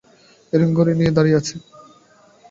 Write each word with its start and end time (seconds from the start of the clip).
Haerin 0.53 0.71
গাড়ি 0.77 0.93
নিয়ে 0.99 1.15
দাঁড়িয়ে 1.15 1.37
আছে। 1.39 1.55